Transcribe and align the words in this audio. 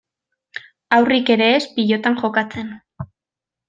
Haurrik 0.97 1.31
ere 1.37 1.51
ez 1.59 1.61
pilotan 1.79 2.19
jokatzen. 2.25 2.77